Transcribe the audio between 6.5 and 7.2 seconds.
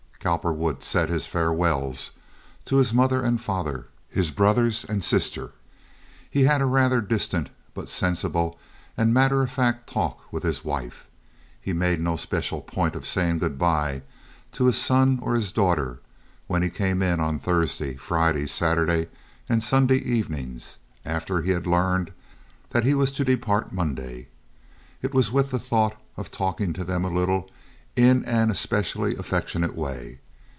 a rather